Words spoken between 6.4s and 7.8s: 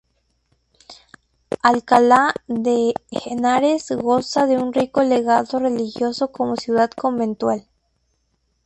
ciudad conventual.